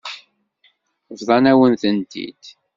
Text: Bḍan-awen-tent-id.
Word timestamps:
Bḍan-awen-tent-id. 1.19 2.43